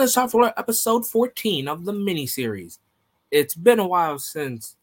It's 0.00 0.14
time 0.14 0.28
for 0.28 0.52
episode 0.58 1.06
14 1.06 1.68
of 1.68 1.84
the 1.84 1.92
miniseries. 1.92 2.78
It's 3.30 3.54
been 3.54 3.78
a 3.78 3.86
while 3.86 4.18
since 4.18 4.74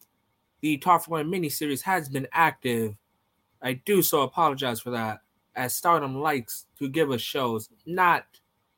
the 0.61 0.77
Top 0.77 1.03
4 1.03 1.23
miniseries 1.23 1.81
has 1.81 2.07
been 2.07 2.27
active. 2.31 2.95
I 3.61 3.73
do 3.73 4.01
so 4.01 4.21
apologize 4.21 4.79
for 4.79 4.91
that, 4.91 5.19
as 5.55 5.75
Stardom 5.75 6.21
likes 6.21 6.67
to 6.77 6.87
give 6.87 7.11
us 7.11 7.19
shows 7.19 7.69
not 7.85 8.25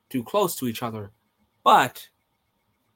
too 0.10 0.24
close 0.24 0.56
to 0.56 0.68
each 0.68 0.82
other. 0.82 1.12
But 1.64 2.08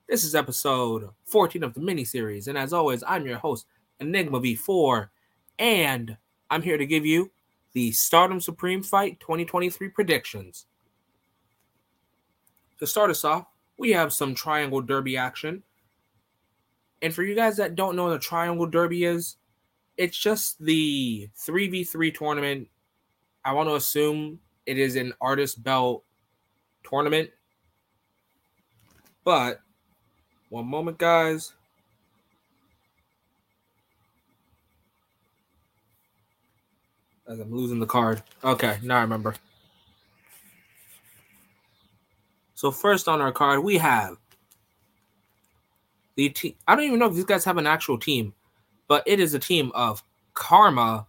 this 0.10 0.24
is 0.24 0.34
episode 0.34 1.10
14 1.26 1.64
of 1.64 1.76
the 1.76 1.82
miniseries, 1.82 2.48
and 2.48 2.58
as 2.58 2.74
always, 2.74 3.04
I'm 3.06 3.28
your 3.28 3.38
host, 3.38 3.68
Enigma 4.00 4.40
V4, 4.40 5.10
and 5.60 6.18
I'm 6.50 6.64
here 6.64 6.78
to 6.78 6.86
give 6.88 7.06
you 7.06 7.32
the 7.74 7.92
Stardom 7.92 8.42
Supreme 8.42 8.82
Fight 8.82 9.20
2023 9.20 9.90
predictions. 9.90 10.66
To 12.80 12.88
start 12.88 13.10
us 13.10 13.24
off, 13.24 13.46
we 13.78 13.92
have 13.92 14.14
some 14.14 14.36
Triangle 14.36 14.82
Derby 14.82 15.18
action. 15.18 15.64
And 17.02 17.14
for 17.14 17.24
you 17.24 17.36
guys 17.36 17.58
that 17.58 17.76
don't 17.76 17.96
know 17.96 18.06
what 18.06 18.12
the 18.12 18.20
Triangle 18.20 18.66
Derby 18.66 19.06
is, 19.06 19.38
it's 19.98 20.18
just 20.18 20.64
the 20.64 21.30
3v3 21.38 22.14
tournament. 22.14 22.68
I 23.44 23.54
want 23.54 23.70
to 23.70 23.76
assume 23.76 24.40
it 24.66 24.78
is 24.78 24.96
an 24.96 25.14
artist 25.22 25.64
belt 25.64 26.04
tournament. 26.84 27.30
But 29.24 29.62
one 30.50 30.68
moment, 30.68 30.98
guys. 30.98 31.54
As 37.28 37.40
I'm 37.40 37.56
losing 37.56 37.80
the 37.80 37.86
card. 37.86 38.22
Okay, 38.44 38.78
now 38.84 38.98
I 38.98 39.02
remember. 39.02 39.36
So 42.56 42.72
first 42.72 43.08
on 43.10 43.22
our 43.22 43.34
card, 43.34 43.64
we 43.64 43.78
have 43.78 44.16
the 46.16 46.30
team. 46.30 46.56
I 46.68 46.76
don't 46.76 46.86
even 46.86 47.00
know 47.00 47.08
if 47.08 47.14
these 47.14 47.26
guys 47.26 47.44
have 47.44 47.58
an 47.58 47.68
actual 47.68 48.00
team, 48.00 48.34
but 48.88 49.04
it 49.06 49.20
is 49.20 49.34
a 49.34 49.40
team 49.40 49.72
of 49.76 50.04
Karma, 50.34 51.06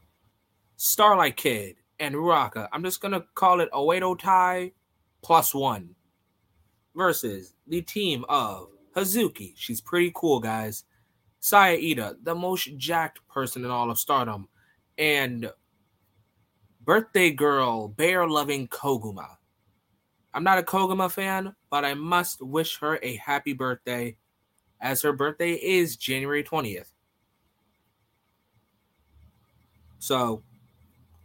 Starlight 0.76 1.36
Kid, 1.36 1.76
and 2.00 2.16
Ruaka. 2.16 2.68
I'm 2.72 2.82
just 2.82 3.00
gonna 3.00 3.24
call 3.34 3.60
it 3.60 3.70
Oedo 3.72 4.18
Tai 4.18 4.72
plus 5.22 5.54
one 5.54 5.94
versus 6.96 7.54
the 7.68 7.80
team 7.80 8.24
of 8.28 8.68
Hazuki. 8.96 9.52
She's 9.56 9.80
pretty 9.80 10.12
cool, 10.14 10.40
guys. 10.40 10.84
Saya 11.38 11.78
Iida, 11.78 12.16
the 12.24 12.34
most 12.34 12.76
jacked 12.76 13.20
person 13.28 13.64
in 13.64 13.70
all 13.70 13.88
of 13.88 13.98
Stardom, 13.98 14.48
and 14.98 15.48
birthday 16.84 17.30
girl, 17.30 17.86
bear 17.86 18.26
loving 18.26 18.66
Koguma. 18.66 19.36
I'm 20.36 20.44
not 20.44 20.58
a 20.58 20.62
Koguma 20.62 21.10
fan, 21.10 21.56
but 21.70 21.86
I 21.86 21.94
must 21.94 22.42
wish 22.42 22.78
her 22.80 22.98
a 23.02 23.16
happy 23.16 23.54
birthday, 23.54 24.18
as 24.82 25.00
her 25.00 25.14
birthday 25.14 25.52
is 25.52 25.96
January 25.96 26.44
20th. 26.44 26.90
So 29.98 30.42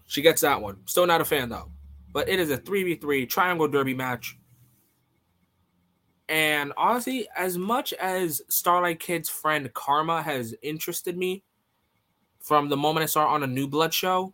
she 0.08 0.22
gets 0.22 0.39
that 0.42 0.62
one. 0.62 0.78
Still 0.86 1.06
not 1.06 1.20
a 1.20 1.26
fan 1.26 1.50
though. 1.50 1.70
But 2.14 2.30
it 2.30 2.39
is 2.39 2.52
a 2.52 2.58
3v3 2.58 3.28
triangle 3.28 3.67
derby 3.67 3.94
match. 3.94 4.38
And 6.30 6.72
honestly, 6.78 7.28
as 7.36 7.58
much 7.58 7.92
as 7.92 8.42
Starlight 8.48 9.02
Kid's 9.02 9.28
friend 9.28 9.73
Karma 9.73 10.22
has 10.22 10.56
interested 10.62 11.17
me 11.17 11.44
from 12.39 12.70
the 12.70 12.78
moment 12.78 13.04
I 13.04 13.08
saw 13.08 13.28
on 13.28 13.44
a 13.44 13.48
New 13.48 13.67
Blood 13.67 13.94
show, 13.94 14.34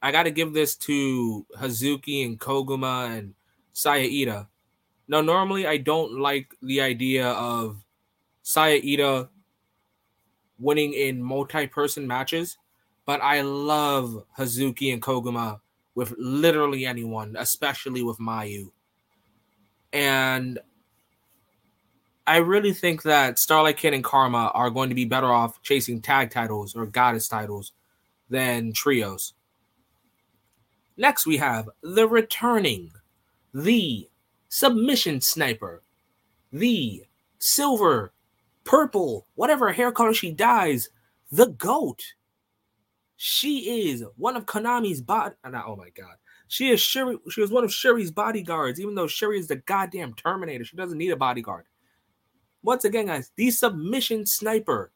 I 0.00 0.12
got 0.12 0.22
to 0.22 0.30
give 0.30 0.54
this 0.54 0.76
to 0.76 1.44
Hazuki 1.58 2.24
and 2.24 2.40
Koguma 2.40 3.18
and 3.18 3.34
Saya 3.72 4.08
Iida. 4.08 4.46
Now, 5.08 5.20
normally 5.20 5.66
I 5.66 5.76
don't 5.76 6.20
like 6.20 6.54
the 6.62 6.80
idea 6.80 7.28
of 7.28 7.82
Saya 8.42 8.80
Iida 8.80 9.28
winning 10.58 10.92
in 10.92 11.22
multi-person 11.22 12.06
matches, 12.06 12.58
but 13.06 13.20
I 13.20 13.40
love 13.40 14.24
Hazuki 14.38 14.92
and 14.92 15.02
Koguma 15.02 15.60
with 15.94 16.14
literally 16.18 16.86
anyone, 16.86 17.34
especially 17.38 18.02
with 18.02 18.18
Mayu. 18.18 18.70
And 19.92 20.60
I 22.26 22.36
really 22.36 22.72
think 22.72 23.02
that 23.02 23.38
Starlight 23.38 23.76
Kid 23.76 23.94
and 23.94 24.04
Karma 24.04 24.52
are 24.54 24.70
going 24.70 24.90
to 24.90 24.94
be 24.94 25.04
better 25.04 25.32
off 25.32 25.60
chasing 25.62 26.00
tag 26.00 26.30
titles 26.30 26.76
or 26.76 26.86
goddess 26.86 27.26
titles 27.26 27.72
than 28.28 28.72
trios. 28.72 29.34
Next, 30.96 31.26
we 31.26 31.38
have 31.38 31.68
the 31.82 32.06
returning 32.06 32.92
the 33.52 34.08
submission 34.48 35.20
sniper, 35.20 35.82
the 36.52 37.04
silver, 37.38 38.12
purple, 38.64 39.26
whatever 39.34 39.72
hair 39.72 39.92
color 39.92 40.14
she 40.14 40.32
dyes, 40.32 40.90
the 41.30 41.46
goat. 41.46 42.02
She 43.16 43.88
is 43.88 44.04
one 44.16 44.36
of 44.36 44.46
Konami's 44.46 45.00
bot. 45.00 45.36
Oh 45.44 45.76
my 45.76 45.90
god. 45.90 46.16
She 46.48 46.70
is 46.70 46.80
Shuri. 46.80 47.16
She 47.30 47.40
was 47.40 47.50
one 47.50 47.64
of 47.64 47.72
Shuri's 47.72 48.10
bodyguards, 48.10 48.80
even 48.80 48.94
though 48.94 49.06
Shuri 49.06 49.38
is 49.38 49.46
the 49.46 49.56
goddamn 49.56 50.14
Terminator. 50.14 50.64
She 50.64 50.76
doesn't 50.76 50.98
need 50.98 51.10
a 51.10 51.16
bodyguard. 51.16 51.66
Once 52.62 52.84
again, 52.84 53.06
guys, 53.06 53.30
the 53.36 53.50
submission 53.50 54.26
sniper, 54.26 54.90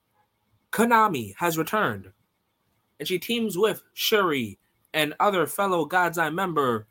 Konami, 0.73 1.35
has 1.37 1.57
returned. 1.57 2.11
And 2.99 3.07
she 3.07 3.19
teams 3.19 3.57
with 3.57 3.83
Shuri 3.93 4.59
and 4.93 5.15
other 5.21 5.47
fellow 5.47 5.85
God's 5.85 6.19
Eye 6.19 6.31
member 6.31 6.87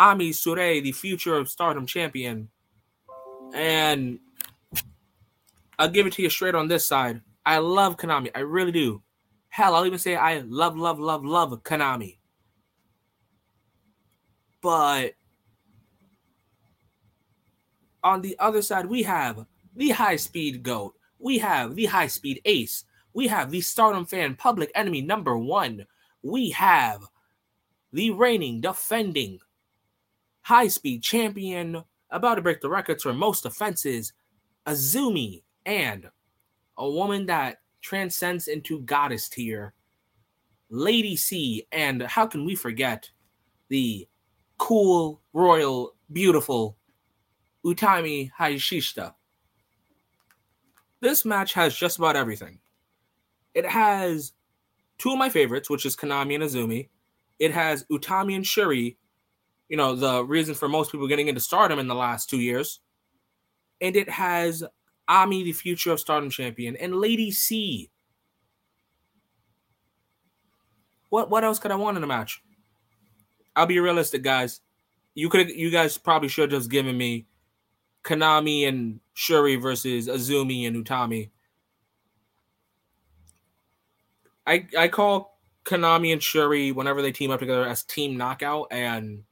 Ami 0.00 0.30
Sourei, 0.30 0.82
the 0.82 0.92
future 0.92 1.36
of 1.36 1.50
Stardom 1.50 1.84
champion. 1.84 2.48
And 3.52 4.18
I'll 5.78 5.90
give 5.90 6.06
it 6.06 6.14
to 6.14 6.22
you 6.22 6.30
straight 6.30 6.54
on 6.54 6.68
this 6.68 6.88
side. 6.88 7.20
I 7.44 7.58
love 7.58 7.98
Konami. 7.98 8.30
I 8.34 8.40
really 8.40 8.72
do. 8.72 9.02
Hell, 9.50 9.74
I'll 9.74 9.84
even 9.84 9.98
say 9.98 10.16
I 10.16 10.38
love, 10.38 10.78
love, 10.78 10.98
love, 10.98 11.22
love 11.22 11.50
Konami. 11.64 12.16
But 14.62 15.12
on 18.02 18.22
the 18.22 18.36
other 18.38 18.62
side, 18.62 18.86
we 18.86 19.02
have 19.02 19.44
the 19.76 19.90
high 19.90 20.16
speed 20.16 20.62
GOAT. 20.62 20.94
We 21.18 21.36
have 21.38 21.74
the 21.74 21.84
high 21.86 22.06
speed 22.06 22.40
ace. 22.46 22.84
We 23.12 23.26
have 23.26 23.50
the 23.50 23.60
Stardom 23.60 24.06
fan 24.06 24.34
public 24.34 24.72
enemy 24.74 25.02
number 25.02 25.36
one. 25.36 25.84
We 26.22 26.50
have 26.50 27.02
the 27.92 28.12
reigning, 28.12 28.62
defending 28.62 29.40
high 30.42 30.68
speed 30.68 31.02
champion, 31.02 31.82
about 32.10 32.36
to 32.36 32.42
break 32.42 32.60
the 32.60 32.68
records 32.68 33.02
for 33.02 33.12
most 33.12 33.46
offenses, 33.46 34.12
Azumi, 34.66 35.42
and 35.66 36.10
a 36.76 36.90
woman 36.90 37.26
that 37.26 37.58
transcends 37.82 38.48
into 38.48 38.80
goddess 38.80 39.28
tier, 39.28 39.74
Lady 40.70 41.16
C. 41.16 41.66
And 41.72 42.02
how 42.02 42.26
can 42.26 42.44
we 42.44 42.54
forget 42.54 43.10
the 43.68 44.08
cool, 44.58 45.20
royal, 45.32 45.94
beautiful 46.12 46.76
Utami 47.64 48.30
Hayashishita? 48.38 49.14
This 51.00 51.24
match 51.24 51.54
has 51.54 51.74
just 51.74 51.98
about 51.98 52.16
everything. 52.16 52.58
It 53.54 53.66
has 53.66 54.32
two 54.98 55.12
of 55.12 55.18
my 55.18 55.30
favorites, 55.30 55.70
which 55.70 55.86
is 55.86 55.96
Konami 55.96 56.34
and 56.34 56.44
Azumi. 56.44 56.88
It 57.38 57.52
has 57.52 57.84
Utami 57.90 58.36
and 58.36 58.46
Shuri, 58.46 58.98
you 59.70 59.76
know, 59.76 59.94
the 59.94 60.24
reason 60.24 60.54
for 60.54 60.68
most 60.68 60.90
people 60.90 61.06
getting 61.06 61.28
into 61.28 61.40
stardom 61.40 61.78
in 61.78 61.86
the 61.86 61.94
last 61.94 62.28
two 62.28 62.40
years. 62.40 62.80
And 63.80 63.94
it 63.94 64.10
has 64.10 64.64
Ami, 65.08 65.44
the 65.44 65.52
future 65.52 65.92
of 65.92 66.00
stardom 66.00 66.28
champion, 66.28 66.76
and 66.76 66.96
Lady 66.96 67.30
C. 67.30 67.88
What 71.08 71.30
what 71.30 71.44
else 71.44 71.58
could 71.58 71.70
I 71.70 71.76
want 71.76 71.96
in 71.96 72.02
a 72.02 72.06
match? 72.06 72.42
I'll 73.56 73.66
be 73.66 73.78
realistic, 73.78 74.22
guys. 74.22 74.60
You 75.14 75.28
could 75.28 75.48
you 75.48 75.70
guys 75.70 75.96
probably 75.96 76.28
should 76.28 76.52
have 76.52 76.60
just 76.60 76.70
given 76.70 76.98
me 76.98 77.26
Konami 78.02 78.66
and 78.68 79.00
Shuri 79.14 79.54
versus 79.54 80.08
Azumi 80.08 80.66
and 80.66 80.84
Utami. 80.84 81.30
I 84.46 84.66
I 84.76 84.88
call 84.88 85.38
Konami 85.64 86.12
and 86.12 86.22
Shuri 86.22 86.72
whenever 86.72 87.02
they 87.02 87.12
team 87.12 87.30
up 87.30 87.40
together 87.40 87.66
as 87.66 87.84
Team 87.84 88.16
Knockout, 88.16 88.68
and 88.72 89.24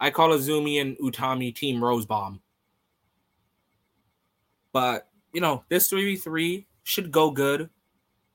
I 0.00 0.10
call 0.10 0.30
Azumi 0.30 0.80
and 0.80 0.96
Utami 0.98 1.54
Team 1.54 1.84
Rose 1.84 2.06
Bomb. 2.06 2.40
But, 4.72 5.08
you 5.32 5.40
know, 5.40 5.64
this 5.68 5.90
3v3 5.92 6.64
should 6.82 7.12
go 7.12 7.30
good. 7.30 7.68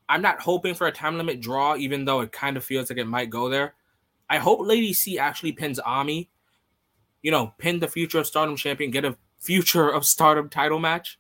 I'm 0.08 0.22
not 0.22 0.40
hoping 0.40 0.76
for 0.76 0.86
a 0.86 0.92
time 0.92 1.18
limit 1.18 1.42
draw, 1.42 1.76
even 1.76 2.06
though 2.06 2.22
it 2.22 2.32
kind 2.32 2.56
of 2.56 2.64
feels 2.64 2.90
like 2.90 3.00
it 3.00 3.08
might 3.08 3.32
go 3.32 3.50
there. 3.50 3.74
I 4.30 4.38
hope 4.38 4.60
Lady 4.62 4.94
C 4.94 5.18
actually 5.18 5.54
pins 5.54 5.80
Ami. 5.80 6.30
You 7.24 7.32
know, 7.32 7.54
pin 7.58 7.80
the 7.80 7.88
future 7.88 8.20
of 8.20 8.28
Stardom 8.28 8.56
champion, 8.56 8.92
get 8.92 9.04
a 9.04 9.18
future 9.40 9.90
of 9.90 10.06
Stardom 10.06 10.50
title 10.50 10.78
match. 10.78 11.20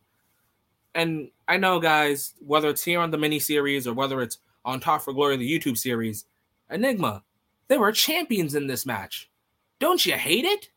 And 0.93 1.31
I 1.47 1.57
know, 1.57 1.79
guys, 1.79 2.35
whether 2.39 2.69
it's 2.69 2.83
here 2.83 2.99
on 2.99 3.09
the 3.09 3.17
mini 3.17 3.39
series 3.39 3.87
or 3.87 3.93
whether 3.93 4.21
it's 4.21 4.37
on 4.63 4.79
Talk 4.79 5.01
for 5.01 5.13
Glory, 5.13 5.37
the 5.37 5.59
YouTube 5.59 5.77
series, 5.77 6.25
Enigma, 6.69 7.23
there 7.67 7.79
were 7.79 7.91
champions 7.91 8.53
in 8.53 8.67
this 8.67 8.85
match. 8.85 9.29
Don't 9.79 10.05
you 10.05 10.13
hate 10.13 10.45
it? 10.45 10.69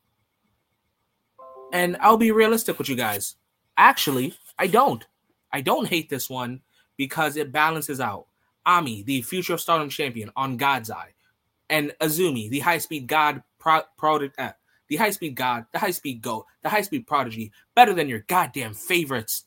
And 1.73 1.97
I'll 2.01 2.17
be 2.17 2.31
realistic 2.31 2.79
with 2.79 2.89
you 2.89 2.97
guys. 2.97 3.37
Actually, 3.77 4.35
I 4.59 4.67
don't. 4.67 5.07
I 5.53 5.61
don't 5.61 5.89
hate 5.89 6.09
this 6.09 6.29
one 6.29 6.61
because 6.97 7.37
it 7.37 7.53
balances 7.53 8.01
out. 8.01 8.27
Ami, 8.67 9.03
the 9.03 9.23
future 9.23 9.55
of 9.55 9.61
Stardom 9.61 9.89
champion, 9.89 10.31
on 10.37 10.57
God's 10.57 10.91
Eye, 10.91 11.15
and 11.71 11.95
Azumi, 12.01 12.51
the 12.51 12.59
high 12.59 12.79
speed 12.79 13.07
god 13.07 13.43
pro, 13.59 13.81
uh, 14.39 14.51
the 14.89 14.97
high 14.97 15.11
speed 15.11 15.35
god, 15.37 15.67
the 15.73 15.79
high 15.79 15.91
speed 15.91 16.21
goat, 16.21 16.47
the 16.63 16.69
high 16.69 16.83
speed 16.83 17.07
prodigy, 17.07 17.53
better 17.75 17.95
than 17.95 18.09
your 18.09 18.21
goddamn 18.21 18.75
favorites 18.75 19.45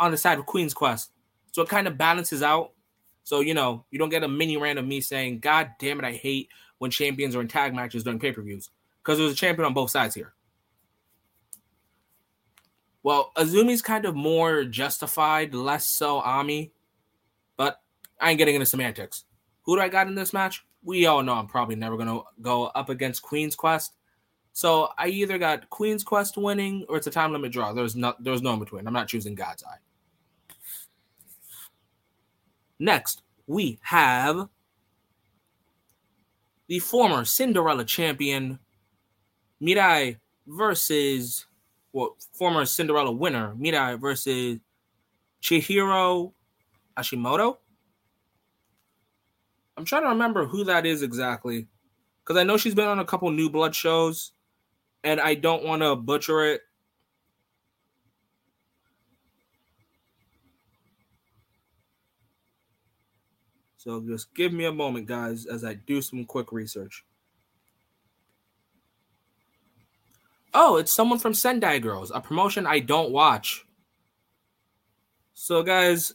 on 0.00 0.10
the 0.10 0.16
side 0.16 0.38
of 0.38 0.46
Queen's 0.46 0.74
Quest. 0.74 1.10
So 1.52 1.62
it 1.62 1.68
kind 1.68 1.86
of 1.86 1.98
balances 1.98 2.42
out. 2.42 2.72
So, 3.22 3.40
you 3.40 3.54
know, 3.54 3.84
you 3.90 3.98
don't 3.98 4.10
get 4.10 4.24
a 4.24 4.28
mini 4.28 4.56
rant 4.56 4.78
of 4.78 4.86
me 4.86 5.00
saying, 5.00 5.38
God 5.38 5.70
damn 5.78 5.98
it, 5.98 6.04
I 6.04 6.12
hate 6.12 6.48
when 6.84 6.90
champions 6.90 7.34
are 7.34 7.40
in 7.40 7.48
tag 7.48 7.74
matches 7.74 8.04
during 8.04 8.18
pay 8.18 8.30
per 8.30 8.42
views. 8.42 8.68
Because 9.02 9.18
there's 9.18 9.32
a 9.32 9.34
champion 9.34 9.64
on 9.64 9.72
both 9.72 9.90
sides 9.90 10.14
here. 10.14 10.34
Well, 13.02 13.32
Azumi's 13.38 13.80
kind 13.80 14.04
of 14.04 14.14
more 14.14 14.64
justified, 14.64 15.54
less 15.54 15.96
so 15.96 16.18
Ami. 16.18 16.72
But 17.56 17.80
I 18.20 18.28
ain't 18.28 18.38
getting 18.38 18.54
into 18.54 18.66
semantics. 18.66 19.24
Who 19.62 19.76
do 19.76 19.80
I 19.80 19.88
got 19.88 20.08
in 20.08 20.14
this 20.14 20.34
match? 20.34 20.62
We 20.82 21.06
all 21.06 21.22
know 21.22 21.32
I'm 21.32 21.46
probably 21.46 21.74
never 21.74 21.96
going 21.96 22.08
to 22.08 22.22
go 22.42 22.66
up 22.66 22.90
against 22.90 23.22
Queen's 23.22 23.54
Quest. 23.54 23.94
So 24.52 24.90
I 24.98 25.08
either 25.08 25.38
got 25.38 25.70
Queen's 25.70 26.04
Quest 26.04 26.36
winning 26.36 26.84
or 26.90 26.98
it's 26.98 27.06
a 27.06 27.10
time 27.10 27.32
limit 27.32 27.50
draw. 27.50 27.72
There's 27.72 27.96
no 27.96 28.12
there's 28.20 28.42
no 28.42 28.52
in 28.52 28.60
between. 28.60 28.86
I'm 28.86 28.92
not 28.92 29.08
choosing 29.08 29.34
God's 29.34 29.64
Eye. 29.64 29.78
Next, 32.78 33.22
we 33.46 33.78
have 33.80 34.50
the 36.68 36.78
former 36.78 37.24
Cinderella 37.24 37.84
champion 37.84 38.58
Mirai 39.62 40.18
versus 40.46 41.46
well, 41.92 42.16
former 42.32 42.64
Cinderella 42.66 43.12
winner 43.12 43.54
Mirai 43.54 44.00
versus 44.00 44.58
Chihiro 45.42 46.32
Hashimoto. 46.96 47.58
I'm 49.76 49.84
trying 49.84 50.02
to 50.02 50.08
remember 50.08 50.46
who 50.46 50.64
that 50.64 50.86
is 50.86 51.02
exactly 51.02 51.66
because 52.24 52.38
I 52.40 52.44
know 52.44 52.56
she's 52.56 52.74
been 52.74 52.88
on 52.88 52.98
a 52.98 53.04
couple 53.04 53.30
New 53.30 53.50
Blood 53.50 53.74
shows, 53.74 54.32
and 55.02 55.20
I 55.20 55.34
don't 55.34 55.64
want 55.64 55.82
to 55.82 55.96
butcher 55.96 56.44
it. 56.44 56.62
So 63.84 64.00
just 64.00 64.34
give 64.34 64.50
me 64.50 64.64
a 64.64 64.72
moment, 64.72 65.06
guys, 65.06 65.44
as 65.44 65.62
I 65.62 65.74
do 65.74 66.00
some 66.00 66.24
quick 66.24 66.52
research. 66.52 67.04
Oh, 70.54 70.76
it's 70.76 70.94
someone 70.94 71.18
from 71.18 71.34
Sendai 71.34 71.80
Girls, 71.80 72.10
a 72.10 72.18
promotion 72.18 72.66
I 72.66 72.78
don't 72.78 73.10
watch. 73.10 73.66
So, 75.34 75.62
guys, 75.62 76.14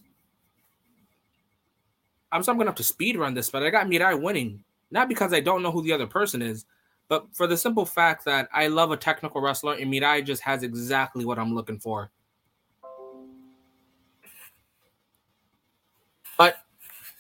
I'm 2.31 2.41
so 2.41 2.51
I'm 2.51 2.57
gonna 2.57 2.71
have 2.71 2.77
to 2.77 2.83
speed 2.83 3.17
run 3.17 3.35
this, 3.35 3.51
but 3.51 3.61
I 3.61 3.69
got 3.69 3.85
Mirai 3.85 4.19
winning, 4.19 4.63
not 4.89 5.07
because 5.07 5.31
I 5.31 5.39
don't 5.39 5.61
know 5.61 5.71
who 5.71 5.83
the 5.83 5.93
other 5.93 6.07
person 6.07 6.41
is, 6.41 6.65
but 7.07 7.27
for 7.33 7.45
the 7.45 7.57
simple 7.57 7.85
fact 7.85 8.25
that 8.25 8.49
I 8.51 8.65
love 8.67 8.89
a 8.89 8.97
technical 8.97 9.41
wrestler, 9.41 9.73
and 9.73 9.93
Mirai 9.93 10.25
just 10.25 10.41
has 10.41 10.63
exactly 10.63 11.23
what 11.23 11.37
I'm 11.37 11.53
looking 11.53 11.77
for. 11.77 12.09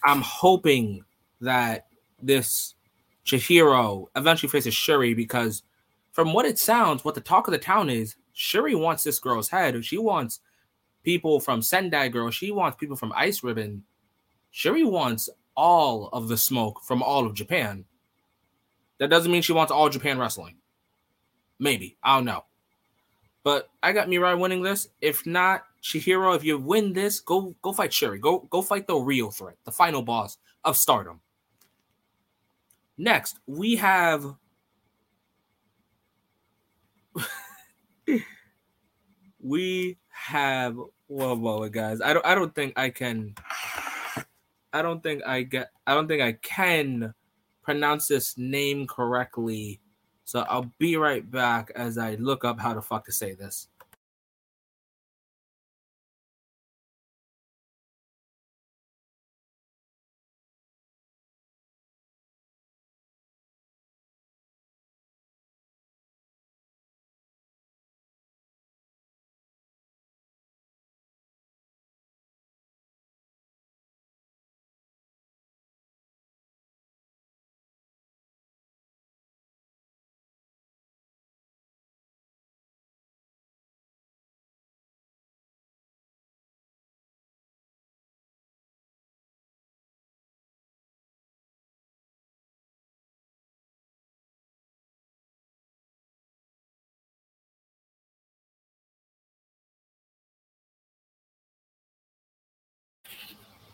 I'm 0.03 0.21
hoping 0.21 1.03
that 1.41 1.87
this 2.21 2.75
Chihiro 3.25 4.07
eventually 4.15 4.49
faces 4.49 4.73
Shuri 4.73 5.13
because 5.13 5.63
from 6.11 6.33
what 6.33 6.45
it 6.45 6.57
sounds, 6.57 7.05
what 7.05 7.15
the 7.15 7.21
talk 7.21 7.47
of 7.47 7.51
the 7.51 7.57
town 7.57 7.89
is, 7.89 8.15
Shuri 8.33 8.75
wants 8.75 9.03
this 9.03 9.19
girl's 9.19 9.49
head. 9.49 9.83
She 9.85 9.97
wants 9.97 10.39
people 11.03 11.39
from 11.39 11.61
Sendai 11.61 12.09
Girl. 12.09 12.29
She 12.31 12.51
wants 12.51 12.77
people 12.77 12.95
from 12.95 13.13
Ice 13.15 13.43
Ribbon. 13.43 13.83
Shuri 14.51 14.83
wants 14.83 15.29
all 15.55 16.09
of 16.13 16.27
the 16.27 16.37
smoke 16.37 16.81
from 16.83 17.03
all 17.03 17.25
of 17.25 17.35
Japan. 17.35 17.85
That 18.97 19.09
doesn't 19.09 19.31
mean 19.31 19.41
she 19.41 19.53
wants 19.53 19.71
all 19.71 19.89
Japan 19.89 20.17
wrestling. 20.17 20.57
Maybe. 21.59 21.97
I 22.03 22.15
don't 22.15 22.25
know. 22.25 22.45
But 23.43 23.69
I 23.81 23.91
got 23.91 24.07
Mirai 24.07 24.39
winning 24.39 24.61
this. 24.61 24.89
If 25.01 25.25
not, 25.25 25.63
Chihiro, 25.81 26.35
if 26.35 26.43
you 26.43 26.57
win 26.57 26.93
this, 26.93 27.19
go 27.19 27.55
go 27.61 27.71
fight 27.71 27.93
Shuri. 27.93 28.19
Go 28.19 28.47
go 28.49 28.61
fight 28.61 28.87
the 28.87 28.95
real 28.95 29.31
threat, 29.31 29.55
the 29.63 29.71
final 29.71 30.01
boss 30.01 30.37
of 30.63 30.75
Stardom. 30.77 31.21
Next, 32.97 33.39
we 33.47 33.77
have 33.77 34.35
we 39.39 39.97
have 40.09 40.77
whoa 41.07 41.35
whoa 41.35 41.69
guys. 41.69 42.01
I 42.01 42.13
don't 42.13 42.25
I 42.25 42.35
don't 42.35 42.53
think 42.53 42.77
I 42.77 42.89
can 42.89 43.35
I 44.73 44.81
don't 44.81 45.01
think 45.01 45.23
I 45.25 45.43
get 45.43 45.71
I 45.87 45.93
don't 45.93 46.07
think 46.07 46.21
I 46.21 46.33
can 46.33 47.13
pronounce 47.61 48.07
this 48.07 48.37
name 48.37 48.85
correctly. 48.85 49.79
So 50.25 50.45
I'll 50.49 50.71
be 50.77 50.97
right 50.97 51.29
back 51.29 51.71
as 51.75 51.97
I 51.97 52.15
look 52.15 52.43
up 52.43 52.59
how 52.59 52.73
the 52.73 52.81
fuck 52.81 53.05
to 53.05 53.11
say 53.11 53.33
this. 53.33 53.67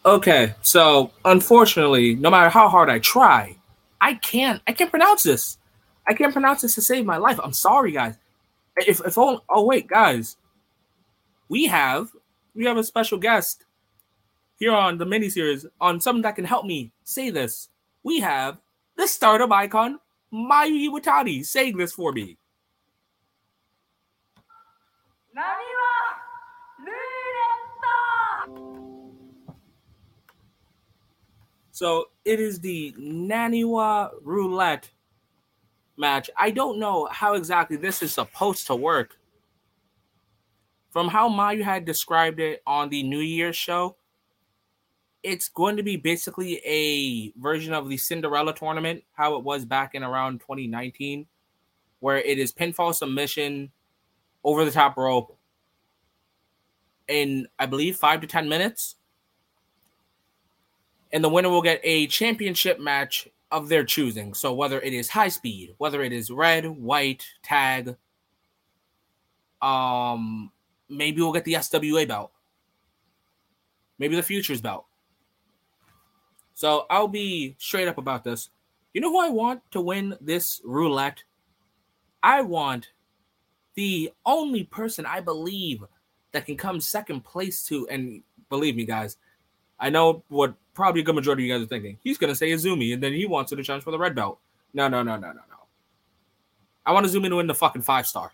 Okay, 0.06 0.54
so 0.62 1.12
unfortunately, 1.26 2.14
no 2.14 2.30
matter 2.30 2.50
how 2.50 2.70
hard 2.70 2.90
I 2.92 3.00
try, 3.00 3.56
I 4.00 4.14
can't. 4.14 4.62
I 4.68 4.72
can't 4.72 4.92
pronounce 4.92 5.24
this. 5.24 5.58
I 6.06 6.14
can't 6.14 6.32
pronounce 6.32 6.62
this 6.62 6.76
to 6.76 6.82
save 6.82 7.06
my 7.06 7.18
life. 7.18 7.40
I'm 7.44 7.54
sorry, 7.54 7.92
guys. 7.92 8.16
If 8.78 9.02
if 9.04 9.18
oh, 9.18 9.42
oh 9.50 9.66
wait, 9.66 9.88
guys, 9.88 10.38
we 11.50 11.66
have 11.66 12.10
we 12.54 12.66
have 12.66 12.78
a 12.78 12.84
special 12.84 13.18
guest 13.18 13.66
here 14.60 14.74
on 14.74 15.00
the 15.00 15.06
miniseries 15.06 15.66
on 15.82 16.00
something 16.00 16.22
that 16.22 16.36
can 16.36 16.46
help 16.46 16.66
me 16.66 16.92
say 17.04 17.32
this. 17.32 17.70
We 18.04 18.20
have 18.20 18.60
the 18.98 19.08
Stardom 19.08 19.52
icon 19.52 20.00
Mayu 20.32 20.88
Iwatani 20.90 21.44
saying 21.44 21.78
this 21.78 21.94
for 21.94 22.12
me. 22.12 22.38
So 31.76 32.06
it 32.24 32.40
is 32.40 32.62
the 32.62 32.94
Naniwa 32.98 34.12
roulette 34.22 34.90
match. 35.98 36.30
I 36.38 36.50
don't 36.50 36.80
know 36.80 37.10
how 37.12 37.34
exactly 37.34 37.76
this 37.76 38.02
is 38.02 38.14
supposed 38.14 38.68
to 38.68 38.78
work. 38.78 39.18
From 40.92 41.10
how 41.10 41.28
Mayu 41.28 41.62
had 41.64 41.84
described 41.84 42.40
it 42.40 42.64
on 42.66 42.88
the 42.88 43.04
New 43.04 43.20
Year's 43.20 43.58
show, 43.58 43.98
it's 45.22 45.50
going 45.50 45.76
to 45.76 45.84
be 45.84 45.98
basically 45.98 46.62
a 46.66 47.38
version 47.38 47.74
of 47.74 47.90
the 47.90 47.98
Cinderella 47.98 48.56
tournament, 48.56 49.04
how 49.12 49.36
it 49.36 49.44
was 49.44 49.66
back 49.66 49.96
in 49.96 50.02
around 50.02 50.40
2019, 50.40 51.26
where 52.00 52.20
it 52.20 52.40
is 52.40 52.54
pinfall 52.54 52.96
submission 52.96 53.70
over 54.46 54.64
the 54.64 54.72
top 54.72 54.96
rope 54.96 55.38
in, 57.10 57.50
I 57.60 57.66
believe, 57.66 57.98
five 57.98 58.22
to 58.22 58.28
10 58.28 58.48
minutes 58.48 58.96
and 61.16 61.24
the 61.24 61.30
winner 61.30 61.50
will 61.50 61.62
get 61.62 61.80
a 61.86 62.08
championship 62.08 62.78
match 62.78 63.30
of 63.50 63.70
their 63.70 63.86
choosing. 63.86 64.34
So 64.34 64.54
whether 64.54 64.82
it 64.82 64.92
is 64.92 65.08
high 65.08 65.30
speed, 65.30 65.74
whether 65.78 66.04
it 66.04 66.12
is 66.12 66.30
red, 66.30 66.66
white, 66.66 67.26
tag, 67.42 67.96
um, 69.62 70.52
maybe 70.90 71.22
we'll 71.22 71.32
get 71.32 71.46
the 71.46 71.54
SWA 71.54 72.06
belt, 72.06 72.34
maybe 73.98 74.18
the 74.18 74.24
futures 74.24 74.60
belt. 74.60 74.88
So 76.54 76.86
I'll 76.90 77.08
be 77.08 77.56
straight 77.60 77.88
up 77.88 77.98
about 77.98 78.26
this. 78.26 78.50
You 78.94 79.00
know 79.00 79.10
who 79.10 79.22
I 79.22 79.30
want 79.30 79.62
to 79.72 79.80
win 79.80 80.18
this 80.20 80.60
roulette? 80.66 81.24
I 82.24 82.42
want 82.42 82.90
the 83.76 84.12
only 84.26 84.66
person 84.66 85.06
I 85.06 85.22
believe 85.22 85.82
that 86.34 86.46
can 86.46 86.58
come 86.58 86.82
second 86.82 87.24
place 87.24 87.64
to, 87.68 87.88
and 87.88 88.22
believe 88.50 88.76
me, 88.76 88.84
guys, 88.84 89.16
I 89.80 89.90
know 89.90 90.24
what 90.30 90.54
probably 90.74 91.02
a 91.02 91.04
good 91.04 91.16
majority 91.16 91.44
of 91.44 91.48
you 91.48 91.54
guys 91.54 91.64
are 91.64 91.70
thinking. 91.70 91.98
He's 92.04 92.18
gonna 92.18 92.36
say 92.36 92.52
Azumi, 92.52 92.94
and 92.94 93.02
then 93.02 93.14
he 93.14 93.26
wants 93.26 93.52
to 93.52 93.64
challenge 93.64 93.84
for 93.84 93.92
the 93.92 94.00
red 94.00 94.16
belt. 94.16 94.40
No, 94.74 94.88
no, 94.88 95.04
no, 95.04 95.16
no, 95.16 95.28
no, 95.28 95.34
no. 95.34 95.56
I 96.86 96.92
want 96.92 97.06
Azumi 97.06 97.30
to 97.30 97.36
win 97.38 97.48
the 97.48 97.56
fucking 97.56 97.82
five 97.82 98.06
star. 98.06 98.32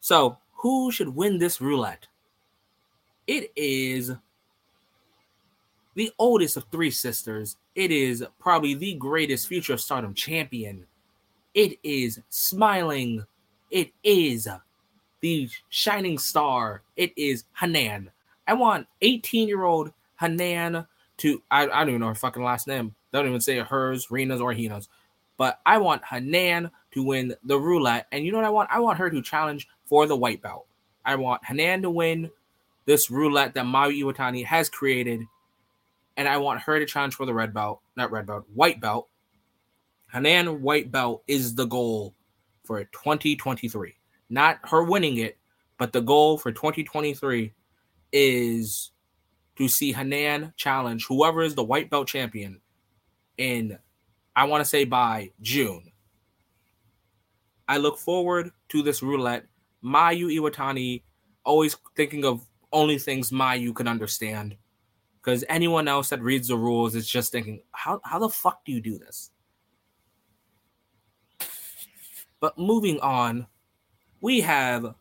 So, 0.00 0.38
who 0.52 0.92
should 0.92 1.08
win 1.08 1.38
this 1.38 1.60
roulette? 1.60 2.06
It 3.26 3.50
is 3.56 4.12
the 5.94 6.12
oldest 6.18 6.56
of 6.56 6.64
three 6.70 6.90
sisters. 6.90 7.56
It 7.74 7.90
is 7.90 8.24
probably 8.38 8.74
the 8.74 8.94
greatest 8.94 9.48
future 9.48 9.72
of 9.72 9.80
stardom 9.80 10.14
champion. 10.14 10.86
It 11.54 11.78
is 11.82 12.20
smiling. 12.28 13.24
It 13.70 13.92
is 14.02 14.48
the 15.20 15.48
shining 15.70 16.18
star. 16.18 16.82
It 16.96 17.12
is 17.16 17.44
Hanan. 17.58 18.10
I 18.46 18.54
want 18.54 18.86
18 19.02 19.48
year 19.48 19.64
old 19.64 19.92
Hanan 20.20 20.86
to, 21.18 21.42
I, 21.50 21.62
I 21.62 21.66
don't 21.66 21.90
even 21.90 22.00
know 22.00 22.08
her 22.08 22.14
fucking 22.14 22.42
last 22.42 22.66
name. 22.66 22.94
Don't 23.12 23.26
even 23.26 23.40
say 23.40 23.58
hers, 23.58 24.10
Rena's, 24.10 24.40
or 24.40 24.52
Hina's. 24.52 24.88
But 25.36 25.60
I 25.66 25.78
want 25.78 26.04
Hanan 26.04 26.70
to 26.92 27.02
win 27.02 27.34
the 27.44 27.58
roulette. 27.58 28.06
And 28.12 28.24
you 28.24 28.32
know 28.32 28.38
what 28.38 28.46
I 28.46 28.50
want? 28.50 28.70
I 28.70 28.80
want 28.80 28.98
her 28.98 29.10
to 29.10 29.22
challenge 29.22 29.68
for 29.84 30.06
the 30.06 30.16
white 30.16 30.42
belt. 30.42 30.66
I 31.04 31.16
want 31.16 31.44
Hanan 31.44 31.82
to 31.82 31.90
win 31.90 32.30
this 32.86 33.10
roulette 33.10 33.54
that 33.54 33.64
Mayu 33.64 34.02
Iwatani 34.02 34.44
has 34.44 34.68
created. 34.68 35.22
And 36.16 36.28
I 36.28 36.36
want 36.36 36.60
her 36.60 36.78
to 36.78 36.86
challenge 36.86 37.14
for 37.14 37.26
the 37.26 37.34
red 37.34 37.52
belt, 37.52 37.80
not 37.96 38.10
red 38.10 38.26
belt, 38.26 38.44
white 38.54 38.80
belt. 38.80 39.08
Hanan 40.12 40.62
white 40.62 40.92
belt 40.92 41.24
is 41.26 41.54
the 41.54 41.64
goal 41.64 42.14
for 42.62 42.84
2023. 42.84 43.94
Not 44.30 44.58
her 44.62 44.84
winning 44.84 45.18
it, 45.18 45.38
but 45.78 45.92
the 45.92 46.00
goal 46.00 46.38
for 46.38 46.52
2023 46.52 47.52
is 48.14 48.92
to 49.56 49.68
see 49.68 49.92
Hanan 49.92 50.54
challenge 50.56 51.04
whoever 51.06 51.42
is 51.42 51.56
the 51.56 51.64
white 51.64 51.90
belt 51.90 52.06
champion 52.06 52.60
in, 53.36 53.76
I 54.34 54.44
want 54.44 54.62
to 54.62 54.68
say 54.68 54.84
by 54.84 55.32
June. 55.42 55.90
I 57.68 57.78
look 57.78 57.98
forward 57.98 58.50
to 58.68 58.82
this 58.82 59.02
roulette. 59.02 59.46
Mayu 59.84 60.28
Iwatani, 60.28 61.02
always 61.44 61.76
thinking 61.96 62.24
of 62.24 62.46
only 62.72 62.98
things 62.98 63.30
Mayu 63.30 63.74
can 63.74 63.88
understand. 63.88 64.56
Because 65.20 65.44
anyone 65.48 65.88
else 65.88 66.10
that 66.10 66.22
reads 66.22 66.48
the 66.48 66.56
rules 66.56 66.94
is 66.94 67.08
just 67.08 67.32
thinking, 67.32 67.62
how, 67.72 68.00
how 68.04 68.18
the 68.18 68.28
fuck 68.28 68.64
do 68.64 68.72
you 68.72 68.80
do 68.80 68.98
this? 68.98 69.30
But 72.40 72.58
moving 72.58 73.00
on, 73.00 73.46
we 74.20 74.40
have 74.42 74.94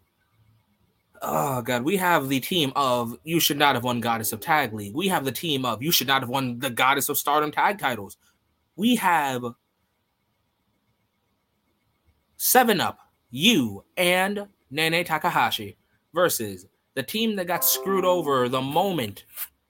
oh 1.23 1.61
god, 1.61 1.83
we 1.83 1.97
have 1.97 2.29
the 2.29 2.39
team 2.39 2.71
of 2.75 3.17
you 3.23 3.39
should 3.39 3.57
not 3.57 3.75
have 3.75 3.83
won 3.83 4.01
Goddess 4.01 4.33
of 4.33 4.41
Tag 4.41 4.73
League. 4.73 4.93
We 4.93 5.07
have 5.07 5.25
the 5.25 5.31
team 5.31 5.65
of 5.65 5.81
you 5.81 5.91
should 5.91 6.07
not 6.07 6.21
have 6.21 6.29
won 6.29 6.59
the 6.59 6.69
Goddess 6.69 7.09
of 7.09 7.17
Stardom 7.17 7.51
tag 7.51 7.79
titles. 7.79 8.17
We 8.75 8.95
have 8.97 9.43
Seven 12.35 12.81
Up, 12.81 12.99
Yuu 13.33 13.83
and 13.95 14.47
Nene 14.69 15.05
Takahashi 15.05 15.77
versus 16.13 16.67
the 16.95 17.03
team 17.03 17.35
that 17.37 17.47
got 17.47 17.63
screwed 17.63 18.05
over 18.05 18.49
the 18.49 18.61
moment, 18.61 19.25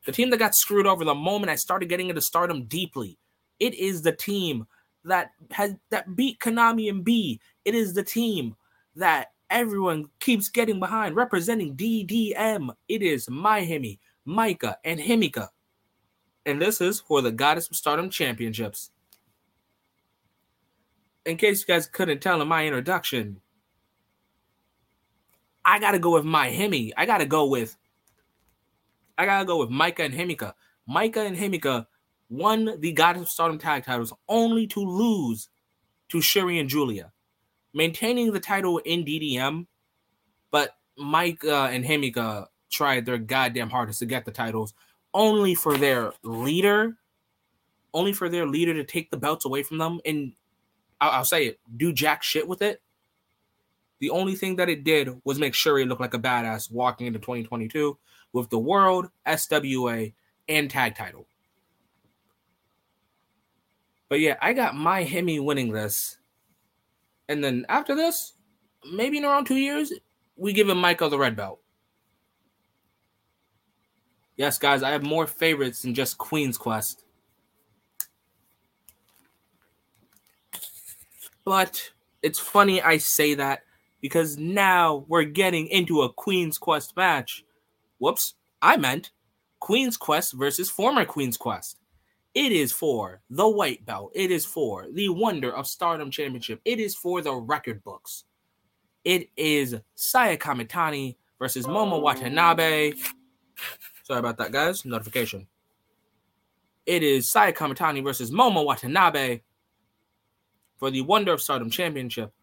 the 0.05 0.11
team 0.11 0.29
that 0.31 0.37
got 0.37 0.55
screwed 0.55 0.87
over 0.87 1.05
the 1.05 1.15
moment 1.15 1.51
I 1.51 1.55
started 1.55 1.87
getting 1.87 2.09
into 2.09 2.21
Stardom 2.21 2.65
deeply. 2.65 3.17
It 3.59 3.75
is 3.75 4.01
the 4.01 4.11
team 4.11 4.65
that 5.05 5.31
has 5.51 5.75
that 5.91 6.15
beat 6.15 6.39
Konami 6.39 6.89
and 6.89 7.03
B. 7.03 7.39
It 7.63 7.75
is 7.75 7.93
the 7.93 8.03
team 8.03 8.55
that 8.95 9.32
everyone 9.53 10.09
keeps 10.19 10.49
getting 10.49 10.79
behind, 10.79 11.15
representing 11.15 11.75
DDM. 11.75 12.75
It 12.89 13.01
is 13.01 13.27
MaiHime, 13.27 13.99
Maika, 14.27 14.75
and 14.83 14.99
Himeka. 14.99 15.49
And 16.45 16.61
this 16.61 16.81
is 16.81 16.99
for 16.99 17.21
the 17.21 17.31
Goddess 17.31 17.69
of 17.69 17.77
Stardom 17.77 18.09
Championships. 18.09 18.89
In 21.25 21.37
case 21.37 21.61
you 21.61 21.73
guys 21.73 21.85
couldn't 21.85 22.19
tell 22.19 22.41
in 22.41 22.47
my 22.49 22.65
introduction, 22.65 23.39
I 25.63 25.79
gotta 25.79 25.99
go 25.99 26.15
with 26.15 26.25
MaiHime. 26.25 26.91
I 26.97 27.05
gotta 27.05 27.25
go 27.25 27.45
with 27.45 27.77
I 29.17 29.25
gotta 29.25 29.45
go 29.45 29.57
with 29.57 29.69
Maika 29.69 29.99
and 29.99 30.13
Himeka. 30.13 30.53
Maika 30.89 31.25
and 31.25 31.37
Himeka 31.37 31.85
won 32.29 32.79
the 32.79 32.91
Goddess 32.91 33.21
of 33.21 33.29
Stardom 33.29 33.59
tag 33.59 33.85
titles 33.85 34.11
only 34.27 34.67
to 34.67 34.79
lose 34.79 35.47
to 36.09 36.19
Shuri 36.19 36.59
and 36.59 36.67
Giulia 36.67 37.13
maintaining 37.73 38.31
the 38.31 38.39
title 38.39 38.77
in 38.79 39.03
DDM, 39.03 39.67
but 40.51 40.75
Mike 40.97 41.43
uh, 41.43 41.65
and 41.65 41.83
Himeka 41.83 42.47
tried 42.69 43.05
their 43.05 43.17
goddamn 43.17 43.69
hardest 43.69 43.99
to 43.99 44.05
get 44.05 44.25
the 44.25 44.31
titles, 44.31 44.73
only 45.13 45.55
for 45.55 45.77
their 45.77 46.13
leader, 46.23 46.97
only 47.93 48.13
for 48.13 48.29
their 48.29 48.47
leader 48.47 48.73
to 48.73 48.83
take 48.83 49.11
the 49.11 49.17
belts 49.17 49.45
away 49.45 49.63
from 49.63 49.77
them 49.77 49.99
and 50.05 50.33
I'll, 51.03 51.11
I'll 51.11 51.25
say 51.25 51.47
it, 51.47 51.59
do 51.75 51.91
jack 51.91 52.23
shit 52.23 52.47
with 52.47 52.61
it. 52.61 52.81
The 53.99 54.09
only 54.09 54.35
thing 54.35 54.55
that 54.57 54.69
it 54.69 54.83
did 54.83 55.09
was 55.23 55.39
make 55.39 55.53
sure 55.53 55.77
he 55.77 55.85
looked 55.85 56.01
like 56.01 56.13
a 56.13 56.19
badass 56.19 56.71
walking 56.71 57.07
into 57.07 57.19
2022 57.19 57.97
with 58.31 58.49
the 58.49 58.59
World, 58.59 59.09
SWA, 59.27 60.13
and 60.49 60.69
Tag 60.69 60.95
title. 60.95 61.27
But 64.09 64.19
yeah, 64.19 64.37
I 64.41 64.53
got 64.53 64.75
MaiHime 64.75 65.43
winning 65.43 65.71
this 65.71 66.17
and 67.27 67.43
then 67.43 67.65
after 67.69 67.95
this, 67.95 68.33
maybe 68.91 69.17
in 69.17 69.25
around 69.25 69.45
two 69.45 69.57
years, 69.57 69.93
we 70.35 70.53
give 70.53 70.69
him 70.69 70.77
Michael 70.77 71.09
the 71.09 71.17
red 71.17 71.35
belt. 71.35 71.59
Yes, 74.35 74.57
guys, 74.57 74.81
I 74.81 74.91
have 74.91 75.03
more 75.03 75.27
favorites 75.27 75.83
than 75.83 75.93
just 75.93 76.17
Queen's 76.17 76.57
Quest. 76.57 77.05
But 81.45 81.91
it's 82.21 82.39
funny 82.39 82.81
I 82.81 82.97
say 82.97 83.35
that 83.35 83.63
because 84.01 84.37
now 84.37 85.05
we're 85.07 85.23
getting 85.23 85.67
into 85.67 86.01
a 86.01 86.11
Queen's 86.11 86.57
Quest 86.57 86.95
match. 86.97 87.43
Whoops, 87.99 88.33
I 88.61 88.77
meant 88.77 89.11
Queen's 89.59 89.97
Quest 89.97 90.33
versus 90.33 90.69
former 90.69 91.05
Queen's 91.05 91.37
Quest. 91.37 91.79
It 92.33 92.51
is 92.51 92.71
for 92.71 93.21
the 93.29 93.47
white 93.47 93.85
belt. 93.85 94.11
It 94.15 94.31
is 94.31 94.45
for 94.45 94.87
the 94.91 95.09
Wonder 95.09 95.55
of 95.55 95.67
Stardom 95.67 96.09
Championship. 96.09 96.61
It 96.65 96.79
is 96.79 96.95
for 96.95 97.21
the 97.21 97.33
record 97.33 97.83
books. 97.83 98.23
It 99.03 99.29
is 99.37 99.75
Saya 99.95 100.37
Kamitani 100.37 101.17
versus 101.37 101.67
Momo 101.67 102.01
Watanabe. 102.01 102.93
Sorry 104.03 104.19
about 104.19 104.37
that, 104.37 104.51
guys. 104.51 104.83
Notification. 104.83 105.47
It 106.85 107.03
is 107.03 107.31
Saya 107.31 107.53
Kamitani 107.53 108.03
versus 108.03 108.31
Momo 108.31 108.65
Watanabe 108.65 109.41
for 110.77 110.89
the 110.89 111.01
Wonder 111.01 111.33
of 111.33 111.41
Stardom 111.41 111.69
Championship. 111.69 112.33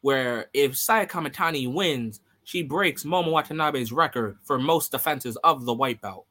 Where 0.00 0.46
if 0.54 0.76
Saya 0.76 1.06
Kamitani 1.06 1.72
wins, 1.72 2.20
she 2.44 2.62
breaks 2.62 3.04
Momo 3.04 3.30
Watanabe's 3.30 3.92
record 3.92 4.38
for 4.42 4.58
most 4.58 4.90
defenses 4.90 5.36
of 5.44 5.64
the 5.66 5.74
white 5.74 6.00
belt. 6.00 6.26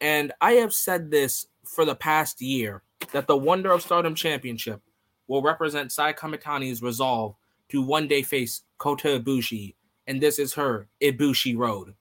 And 0.00 0.32
I 0.40 0.52
have 0.54 0.74
said 0.74 1.10
this 1.10 1.46
for 1.64 1.84
the 1.84 1.94
past 1.94 2.40
year 2.40 2.82
that 3.12 3.26
the 3.26 3.36
Wonder 3.36 3.72
of 3.72 3.82
Stardom 3.82 4.14
Championship 4.14 4.80
will 5.26 5.42
represent 5.42 5.92
Sai 5.92 6.12
Kamitani's 6.12 6.82
resolve 6.82 7.34
to 7.68 7.82
one 7.82 8.08
day 8.08 8.22
face 8.22 8.62
Kota 8.78 9.20
Ibushi, 9.20 9.74
and 10.06 10.20
this 10.20 10.38
is 10.38 10.54
her 10.54 10.88
Ibushi 11.00 11.56
Road. 11.56 11.94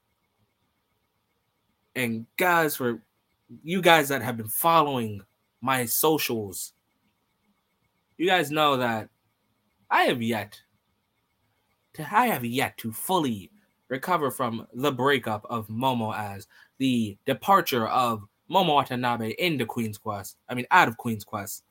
And 1.96 2.25
guys, 2.38 2.75
for 2.75 3.01
you 3.63 3.82
guys 3.82 4.10
that 4.10 4.22
have 4.22 4.38
been 4.38 4.48
following 4.48 5.22
my 5.62 5.86
socials, 5.86 6.74
you 8.18 8.27
guys 8.27 8.51
know 8.51 8.77
that 8.77 9.10
I 9.89 10.03
have 10.03 10.22
yet 10.22 10.60
to 11.94 12.08
I 12.10 12.27
have 12.27 12.46
yet 12.46 12.77
to 12.77 12.91
fully 12.91 13.51
recover 13.89 14.32
from 14.32 14.68
the 14.74 14.91
breakup 14.91 15.46
of 15.50 15.68
Momo 15.68 16.15
as 16.18 16.48
the 16.77 17.18
departure 17.25 17.88
of 17.88 18.24
Momo 18.51 18.75
Watanabe 18.75 19.34
into 19.39 19.65
Queen's 19.65 19.98
Quest. 19.98 20.38
I 20.50 20.55
mean, 20.55 20.65
out 20.72 20.88
of 20.88 20.98
Queen's 20.98 21.24
Quest. 21.24 21.63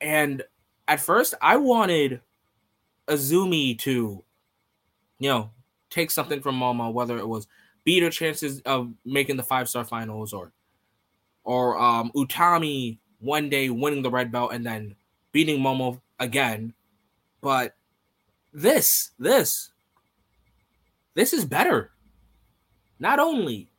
And 0.00 0.42
at 0.88 1.00
first, 1.00 1.34
I 1.40 1.56
wanted 1.56 2.20
Azumi 3.06 3.78
to, 3.80 4.24
you 5.18 5.28
know, 5.28 5.50
take 5.90 6.10
something 6.10 6.40
from 6.40 6.58
Momo, 6.58 6.92
whether 6.92 7.16
it 7.18 7.28
was 7.28 7.46
beat 7.84 8.02
her 8.02 8.10
chances 8.10 8.60
of 8.62 8.92
making 9.04 9.36
the 9.36 9.42
five 9.42 9.68
star 9.68 9.84
finals 9.84 10.32
or, 10.32 10.52
or 11.44 11.78
um, 11.78 12.10
Utami 12.16 12.98
one 13.20 13.48
day 13.48 13.70
winning 13.70 14.02
the 14.02 14.10
red 14.10 14.32
belt 14.32 14.52
and 14.52 14.66
then 14.66 14.96
beating 15.32 15.60
Momo 15.60 16.00
again. 16.18 16.74
But 17.40 17.76
this, 18.52 19.12
this, 19.18 19.70
this 21.14 21.32
is 21.32 21.44
better. 21.44 21.92
Not 22.98 23.20
only 23.20 23.70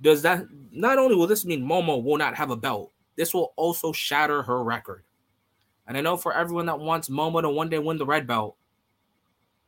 does 0.00 0.22
that 0.22 0.44
not 0.70 0.98
only 0.98 1.14
will 1.14 1.26
this 1.26 1.44
mean 1.44 1.62
Momo 1.62 2.02
will 2.02 2.16
not 2.16 2.34
have 2.34 2.50
a 2.50 2.56
belt, 2.56 2.92
this 3.16 3.34
will 3.34 3.52
also 3.56 3.92
shatter 3.92 4.42
her 4.42 4.62
record. 4.62 5.04
And 5.86 5.96
I 5.96 6.00
know 6.00 6.16
for 6.16 6.32
everyone 6.32 6.66
that 6.66 6.78
wants 6.78 7.08
Momo 7.08 7.42
to 7.42 7.50
one 7.50 7.68
day 7.68 7.78
win 7.78 7.98
the 7.98 8.06
red 8.06 8.26
belt, 8.26 8.56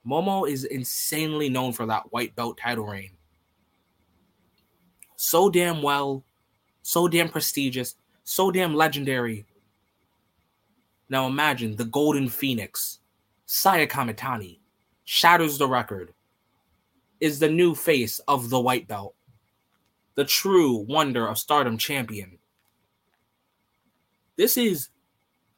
Momo 0.06 0.48
is 0.48 0.64
insanely 0.64 1.48
known 1.48 1.72
for 1.72 1.86
that 1.86 2.12
white 2.12 2.34
belt 2.34 2.58
title 2.58 2.86
reign. 2.86 3.10
So 5.16 5.50
damn 5.50 5.82
well, 5.82 6.24
so 6.82 7.08
damn 7.08 7.28
prestigious, 7.28 7.96
so 8.24 8.50
damn 8.50 8.74
legendary. 8.74 9.46
Now 11.08 11.26
imagine 11.26 11.76
the 11.76 11.84
Golden 11.84 12.28
Phoenix, 12.28 13.00
Saya 13.46 13.86
Kamitani, 13.86 14.58
shatters 15.04 15.58
the 15.58 15.68
record, 15.68 16.12
is 17.20 17.38
the 17.38 17.50
new 17.50 17.74
face 17.74 18.18
of 18.26 18.50
the 18.50 18.58
white 18.58 18.88
belt, 18.88 19.14
the 20.14 20.25
true 20.25 20.76
wonder 20.76 21.26
of 21.26 21.38
stardom 21.38 21.78
champion. 21.78 22.38
This 24.37 24.57
is 24.57 24.88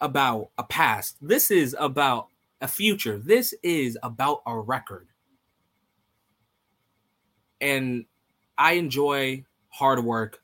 about 0.01 0.51
a 0.59 0.65
past. 0.65 1.17
This 1.21 1.51
is 1.51 1.75
about 1.79 2.29
a 2.61 2.69
future. 2.69 3.19
This 3.19 3.55
is 3.63 3.99
about 4.03 4.43
a 4.47 4.59
record. 4.59 5.09
And 7.61 8.05
I 8.59 8.73
enjoy 8.73 9.45
hard 9.71 10.05
work. 10.05 10.41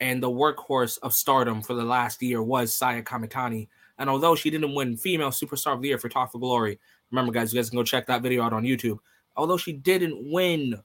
And 0.00 0.22
the 0.22 0.30
workhorse 0.30 0.98
of 1.02 1.12
stardom 1.12 1.60
for 1.60 1.74
the 1.74 1.84
last 1.84 2.22
year 2.22 2.42
was 2.42 2.74
Saya 2.74 3.02
Kamitani. 3.02 3.68
And 3.98 4.08
although 4.08 4.34
she 4.34 4.48
didn't 4.48 4.74
win 4.74 4.96
Female 4.96 5.30
Superstar 5.30 5.74
of 5.74 5.82
the 5.82 5.88
Year 5.88 5.98
for 5.98 6.08
Talk 6.08 6.32
for 6.32 6.38
Glory, 6.38 6.80
remember, 7.10 7.32
guys, 7.32 7.52
you 7.52 7.58
guys 7.58 7.68
can 7.68 7.78
go 7.78 7.84
check 7.84 8.06
that 8.06 8.22
video 8.22 8.42
out 8.42 8.54
on 8.54 8.64
YouTube. 8.64 8.98
Although 9.36 9.58
she 9.58 9.74
didn't 9.74 10.32
win 10.32 10.82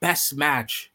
Best 0.00 0.36
Match, 0.36 0.91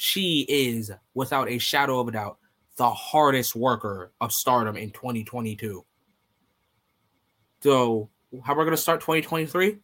she 0.00 0.46
is, 0.48 0.92
without 1.14 1.48
a 1.48 1.58
shadow 1.58 1.98
of 1.98 2.06
a 2.06 2.12
doubt, 2.12 2.38
the 2.76 2.88
hardest 2.88 3.56
worker 3.56 4.12
of 4.20 4.30
stardom 4.30 4.76
in 4.76 4.92
2022. 4.92 5.84
So, 7.64 8.08
how 8.44 8.52
are 8.52 8.56
we're 8.56 8.64
going 8.64 8.76
to 8.76 8.80
start 8.80 9.00
2023? 9.00 9.78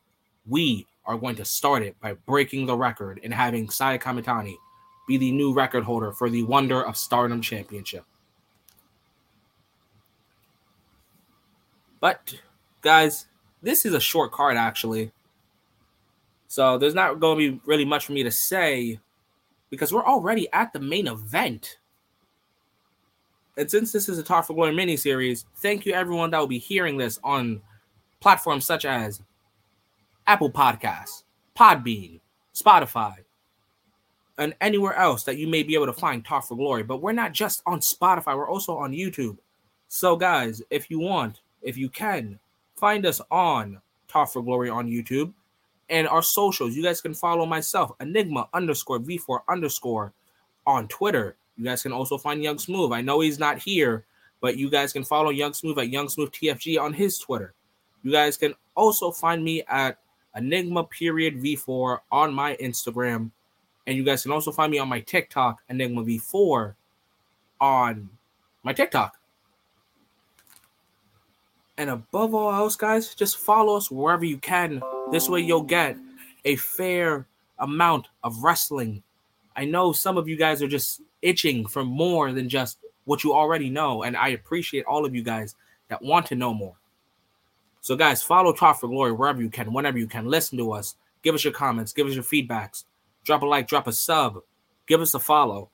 We 0.46 0.86
are 1.04 1.18
going 1.18 1.34
to 1.34 1.44
start 1.44 1.82
it 1.82 1.98
by 2.00 2.12
breaking 2.12 2.66
the 2.66 2.76
record 2.76 3.18
and 3.24 3.34
having 3.34 3.68
Saya 3.68 3.98
Kamitani 3.98 4.54
be 5.08 5.16
the 5.16 5.32
new 5.32 5.52
record 5.52 5.82
holder 5.82 6.12
for 6.12 6.30
the 6.30 6.44
Wonder 6.44 6.80
of 6.80 6.96
Stardom 6.96 7.42
Championship. 7.42 8.04
But, 11.98 12.36
guys, 12.82 13.26
this 13.62 13.84
is 13.84 13.94
a 13.94 14.00
short 14.00 14.30
card 14.30 14.56
actually. 14.56 15.10
So, 16.46 16.78
there's 16.78 16.94
not 16.94 17.18
going 17.18 17.36
to 17.36 17.52
be 17.52 17.60
really 17.66 17.84
much 17.84 18.06
for 18.06 18.12
me 18.12 18.22
to 18.22 18.30
say 18.30 19.00
because 19.74 19.92
we're 19.92 20.06
already 20.06 20.48
at 20.52 20.72
the 20.72 20.80
main 20.80 21.06
event. 21.06 21.78
And 23.56 23.70
since 23.70 23.92
this 23.92 24.08
is 24.08 24.18
a 24.18 24.22
Talk 24.22 24.46
for 24.46 24.54
Glory 24.54 24.74
mini 24.74 24.96
series, 24.96 25.44
thank 25.56 25.84
you 25.84 25.92
everyone 25.92 26.30
that 26.30 26.38
will 26.38 26.46
be 26.46 26.58
hearing 26.58 26.96
this 26.96 27.18
on 27.22 27.60
platforms 28.20 28.66
such 28.66 28.84
as 28.84 29.22
Apple 30.26 30.50
Podcasts, 30.50 31.24
Podbean, 31.56 32.20
Spotify, 32.54 33.16
and 34.38 34.54
anywhere 34.60 34.94
else 34.94 35.24
that 35.24 35.38
you 35.38 35.46
may 35.46 35.62
be 35.62 35.74
able 35.74 35.86
to 35.86 35.92
find 35.92 36.24
Talk 36.24 36.46
for 36.46 36.56
Glory. 36.56 36.82
But 36.82 37.02
we're 37.02 37.12
not 37.12 37.32
just 37.32 37.62
on 37.66 37.80
Spotify, 37.80 38.36
we're 38.36 38.48
also 38.48 38.76
on 38.76 38.92
YouTube. 38.92 39.38
So, 39.88 40.16
guys, 40.16 40.62
if 40.70 40.90
you 40.90 40.98
want, 40.98 41.40
if 41.62 41.76
you 41.76 41.88
can, 41.88 42.38
find 42.76 43.06
us 43.06 43.20
on 43.30 43.80
Talk 44.08 44.32
for 44.32 44.42
Glory 44.42 44.70
on 44.70 44.88
YouTube 44.88 45.32
and 45.88 46.08
our 46.08 46.22
socials. 46.22 46.74
You 46.76 46.82
guys 46.82 47.00
can 47.00 47.14
follow 47.14 47.46
myself, 47.46 47.92
Enigma 48.00 48.48
underscore 48.52 49.00
V4 49.00 49.40
underscore 49.48 50.12
on 50.66 50.88
Twitter. 50.88 51.36
You 51.56 51.64
guys 51.64 51.82
can 51.82 51.92
also 51.92 52.18
find 52.18 52.42
Young 52.42 52.58
Smooth. 52.58 52.92
I 52.92 53.00
know 53.00 53.20
he's 53.20 53.38
not 53.38 53.58
here, 53.58 54.04
but 54.40 54.56
you 54.56 54.70
guys 54.70 54.92
can 54.92 55.04
follow 55.04 55.30
Young 55.30 55.52
Smooth 55.52 55.78
at 55.78 55.90
Young 55.90 56.08
Smooth 56.08 56.30
TFG 56.32 56.80
on 56.80 56.92
his 56.92 57.18
Twitter. 57.18 57.54
You 58.02 58.12
guys 58.12 58.36
can 58.36 58.54
also 58.74 59.10
find 59.10 59.42
me 59.42 59.62
at 59.68 59.98
Enigma 60.36 60.84
period 60.84 61.40
V4 61.42 62.00
on 62.10 62.34
my 62.34 62.56
Instagram. 62.56 63.30
And 63.86 63.96
you 63.96 64.04
guys 64.04 64.22
can 64.22 64.32
also 64.32 64.50
find 64.50 64.70
me 64.72 64.78
on 64.78 64.88
my 64.88 65.00
TikTok, 65.00 65.60
Enigma 65.68 66.02
V4 66.02 66.74
on 67.60 68.08
my 68.62 68.72
TikTok. 68.72 69.16
And 71.76 71.90
above 71.90 72.34
all 72.34 72.52
else, 72.52 72.76
guys, 72.76 73.14
just 73.14 73.36
follow 73.36 73.76
us 73.76 73.90
wherever 73.90 74.24
you 74.24 74.38
can. 74.38 74.82
This 75.10 75.28
way 75.28 75.40
you'll 75.40 75.62
get 75.62 75.96
a 76.44 76.56
fair 76.56 77.26
amount 77.58 78.08
of 78.22 78.42
wrestling. 78.42 79.02
I 79.56 79.64
know 79.64 79.92
some 79.92 80.16
of 80.16 80.28
you 80.28 80.36
guys 80.36 80.62
are 80.62 80.68
just 80.68 81.00
itching 81.22 81.66
for 81.66 81.84
more 81.84 82.32
than 82.32 82.48
just 82.48 82.78
what 83.04 83.24
you 83.24 83.32
already 83.32 83.70
know. 83.70 84.02
And 84.02 84.16
I 84.16 84.28
appreciate 84.28 84.84
all 84.86 85.04
of 85.04 85.14
you 85.14 85.22
guys 85.22 85.54
that 85.88 86.02
want 86.02 86.26
to 86.26 86.34
know 86.34 86.52
more. 86.52 86.76
So, 87.80 87.96
guys, 87.96 88.22
follow 88.22 88.52
Talk 88.52 88.80
for 88.80 88.88
Glory 88.88 89.12
wherever 89.12 89.42
you 89.42 89.50
can, 89.50 89.72
whenever 89.72 89.98
you 89.98 90.06
can. 90.06 90.26
Listen 90.26 90.56
to 90.58 90.72
us. 90.72 90.96
Give 91.22 91.34
us 91.34 91.44
your 91.44 91.52
comments. 91.52 91.92
Give 91.92 92.06
us 92.06 92.14
your 92.14 92.24
feedbacks. 92.24 92.84
Drop 93.24 93.42
a 93.42 93.46
like, 93.46 93.68
drop 93.68 93.86
a 93.86 93.92
sub. 93.92 94.40
Give 94.86 95.00
us 95.00 95.14
a 95.14 95.18
follow. 95.18 95.70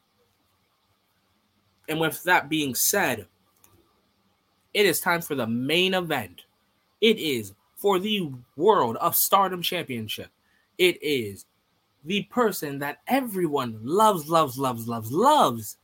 And 1.88 2.00
with 2.00 2.22
that 2.24 2.48
being 2.48 2.74
said, 2.74 3.26
it 4.74 4.86
is 4.86 5.00
time 5.00 5.20
for 5.20 5.34
the 5.34 5.46
main 5.46 5.94
event. 5.94 6.42
It 7.00 7.18
is 7.18 7.54
for 7.80 7.98
the 7.98 8.30
World 8.56 8.96
of 8.98 9.16
Stardom 9.16 9.62
Championship. 9.62 10.28
It 10.76 11.02
is 11.02 11.46
the 12.04 12.24
person 12.24 12.78
that 12.80 12.98
everyone 13.08 13.80
loves, 13.82 14.28
loves, 14.28 14.58
loves, 14.58 14.86
loves, 14.86 15.10
loves. 15.10 15.78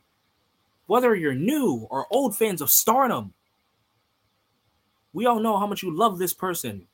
Whether 0.87 1.15
you're 1.15 1.35
new 1.35 1.87
or 1.91 2.07
old 2.11 2.37
fans 2.37 2.61
of 2.61 2.71
stardom, 2.71 3.33
we 5.15 5.25
all 5.25 5.41
know 5.41 5.59
how 5.59 5.67
much 5.67 5.83
you 5.83 5.91
love 5.91 6.19
this 6.19 6.35
person. 6.35 6.87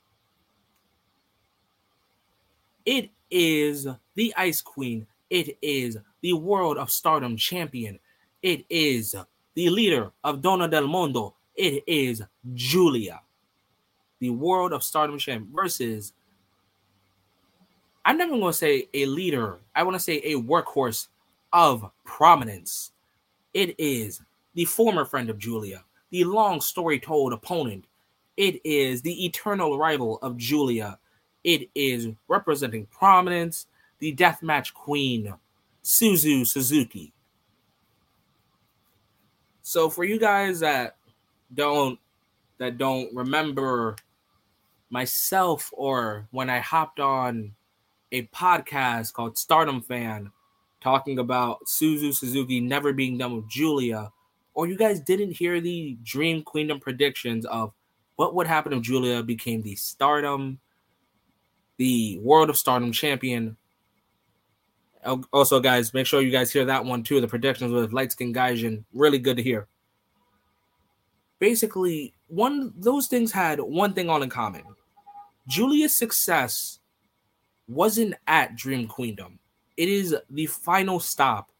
It 2.86 3.10
is 3.28 3.88
the 4.14 4.32
Ice 4.36 4.60
Queen. 4.60 5.08
It 5.30 5.58
is 5.60 5.98
the 6.20 6.34
World 6.34 6.78
of 6.78 6.90
Stardom 6.92 7.36
champion. 7.36 7.98
It 8.40 8.64
is 8.70 9.16
the 9.54 9.68
leader 9.68 10.12
of 10.22 10.42
Donna 10.42 10.68
del 10.68 10.86
Mondo. 10.86 11.34
It 11.56 11.82
is 11.88 12.22
Giulia, 12.54 13.20
the 14.22 14.30
World 14.30 14.72
of 14.72 14.84
Stardom 14.84 15.18
champion, 15.18 15.52
versus 15.52 16.12
I'm 18.04 18.16
never 18.16 18.30
going 18.30 18.42
to 18.42 18.52
say 18.52 18.88
a 18.94 19.04
leader. 19.06 19.58
I 19.74 19.82
want 19.82 19.96
to 19.96 20.00
say 20.00 20.18
a 20.18 20.34
workhorse 20.34 21.08
of 21.52 21.90
prominence. 22.04 22.92
It 23.52 23.74
is 23.80 24.20
the 24.54 24.64
former 24.64 25.04
friend 25.04 25.28
of 25.28 25.38
Giulia, 25.38 25.82
the 26.10 26.22
long 26.22 26.60
story 26.60 27.00
told 27.00 27.32
opponent. 27.32 27.86
It 28.36 28.60
is 28.64 29.02
the 29.02 29.26
eternal 29.26 29.76
rival 29.76 30.20
of 30.22 30.36
Giulia. 30.36 31.00
It 31.42 31.68
is 31.74 32.06
representing 32.28 32.86
prominence, 32.86 33.66
the 33.98 34.14
deathmatch 34.14 34.72
queen, 34.72 35.34
Suzu 35.82 36.46
Suzuki. 36.46 37.12
So 39.62 39.90
for 39.90 40.04
you 40.04 40.20
guys 40.20 40.60
that 40.60 40.94
don't 41.52 41.98
that 42.58 42.78
don't 42.78 43.12
remember 43.12 43.96
myself 44.92 45.70
or 45.72 46.28
when 46.30 46.50
I 46.50 46.58
hopped 46.58 47.00
on 47.00 47.54
a 48.12 48.26
podcast 48.26 49.14
called 49.14 49.38
Stardom 49.38 49.80
Fan 49.80 50.30
talking 50.82 51.18
about 51.18 51.64
Suzu 51.64 52.14
Suzuki 52.14 52.60
never 52.60 52.92
being 52.92 53.16
done 53.16 53.34
with 53.34 53.48
Giulia, 53.48 54.12
or 54.52 54.66
you 54.66 54.76
guys 54.76 55.00
didn't 55.00 55.30
hear 55.30 55.60
the 55.60 55.96
Dream 56.02 56.42
Queendom 56.42 56.80
predictions 56.80 57.46
of 57.46 57.72
what 58.16 58.34
would 58.34 58.46
happen 58.46 58.74
if 58.74 58.82
Giulia 58.82 59.22
became 59.22 59.62
the 59.62 59.74
Stardom, 59.76 60.60
the 61.78 62.18
World 62.22 62.50
of 62.50 62.58
Stardom 62.58 62.92
champion. 62.92 63.56
Also, 65.32 65.58
guys, 65.58 65.94
make 65.94 66.06
sure 66.06 66.20
you 66.20 66.30
guys 66.30 66.52
hear 66.52 66.66
that 66.66 66.84
one 66.84 67.02
too. 67.02 67.20
The 67.20 67.26
predictions 67.28 67.72
with 67.72 67.94
Light 67.94 68.12
Skin 68.12 68.34
Gaijin, 68.34 68.84
really 68.92 69.18
good 69.18 69.38
to 69.38 69.42
hear. 69.42 69.68
Basically, 71.38 72.12
one 72.28 72.74
those 72.76 73.06
things 73.06 73.32
had 73.32 73.58
one 73.58 73.94
thing 73.94 74.10
all 74.10 74.22
in 74.22 74.28
common. 74.28 74.62
Giulia's 75.48 75.96
success 75.96 76.78
wasn't 77.68 78.14
at 78.26 78.56
Dream 78.56 78.86
Queendom. 78.86 79.38
It 79.76 79.88
is 79.88 80.16
the 80.30 80.46
final 80.46 81.00
stop 81.00 81.50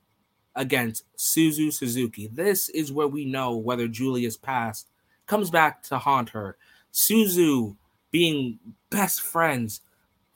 against 0.55 1.05
Suzu 1.17 1.73
Suzuki. 1.73 2.29
This 2.29 2.69
is 2.69 2.93
where 2.93 3.09
we 3.09 3.25
know 3.25 3.57
whether 3.57 3.89
Giulia's 3.89 4.37
past 4.37 4.89
comes 5.27 5.51
back 5.51 5.83
to 5.85 5.99
haunt 5.99 6.31
her. 6.31 6.57
Suzu 6.93 7.77
being 8.11 8.59
best 8.91 9.23
friends, 9.23 9.81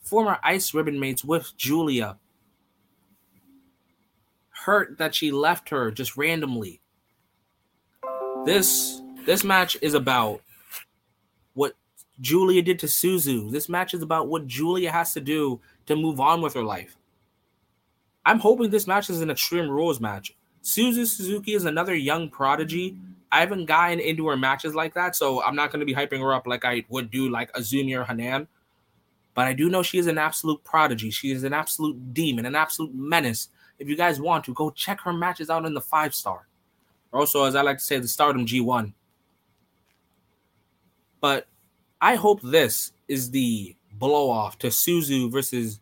former 0.00 0.38
ice 0.42 0.72
ribbon 0.72 0.98
mates 0.98 1.24
with 1.24 1.56
Giulia, 1.56 2.18
Hurt 4.66 4.98
that 4.98 5.14
she 5.14 5.30
left 5.30 5.68
her 5.68 5.92
just 5.92 6.16
randomly. 6.16 6.80
This 8.44 9.00
this 9.24 9.44
match 9.44 9.76
is 9.80 9.94
about 9.94 10.40
Giulia 12.20 12.62
did 12.62 12.79
to 12.81 12.87
Suzu. 12.87 13.50
This 13.50 13.68
match 13.68 13.94
is 13.94 14.02
about 14.02 14.29
what 14.29 14.46
Giulia 14.46 14.90
has 14.90 15.12
to 15.14 15.20
do 15.20 15.61
to 15.87 15.96
move 15.96 16.20
on 16.20 16.40
with 16.40 16.55
her 16.55 16.62
life. 16.62 16.96
I'm 18.24 18.38
hoping 18.38 18.70
this 18.70 18.87
match 18.87 19.11
is 19.11 19.20
an 19.20 19.31
Extreme 19.31 19.70
Rules 19.70 20.00
match. 20.00 20.35
Suzu 20.62 21.07
Suzuki 21.07 21.55
is 21.55 21.64
another 21.64 21.94
young 21.94 22.29
prodigy. 22.29 22.96
I 23.31 23.40
haven't 23.40 23.66
gotten 23.66 24.00
into 24.00 24.26
her 24.29 24.37
matches 24.37 24.74
like 24.74 24.94
that, 24.94 25.14
so 25.14 25.42
I'm 25.42 25.55
not 25.55 25.70
going 25.70 25.81
to 25.81 25.87
be 25.87 25.94
hyping 25.94 26.20
her 26.20 26.33
up 26.33 26.46
like 26.46 26.64
I 26.64 26.85
would 26.88 27.11
do 27.11 27.29
like 27.29 27.52
Azumi 27.52 27.96
or 27.98 28.05
Hanan. 28.05 28.48
But 29.35 29.46
I 29.46 29.52
do 29.52 29.68
know 29.68 29.83
she 29.83 29.98
is 29.98 30.07
an 30.07 30.18
absolute 30.18 30.64
prodigy. 30.64 31.11
She 31.11 31.31
is 31.31 31.44
an 31.44 31.52
absolute 31.52 32.14
demon, 32.14 32.46
an 32.46 32.55
absolute 32.55 32.94
menace. 32.94 33.50
If 33.79 33.88
you 33.88 33.96
guys 33.96 34.20
want 34.20 34.44
to, 34.46 34.55
go 34.55 34.70
check 34.70 35.00
her 35.02 35.12
matches 35.12 35.50
out 35.50 35.66
in 35.66 35.74
the 35.74 35.81
five 35.81 36.14
star. 36.14 36.48
Also, 37.12 37.44
as 37.44 37.55
I 37.55 37.62
like 37.62 37.79
to 37.79 37.85
say, 37.85 37.98
the 37.98 38.09
Stardom 38.09 38.46
G1. 38.46 38.92
But 41.20 41.46
I 42.00 42.16
hope 42.16 42.40
this 42.42 42.92
is 43.09 43.30
the 43.30 43.74
blow 43.92 44.30
off 44.30 44.59
to 44.59 44.68
Suzu 44.68 45.30
versus 45.30 45.80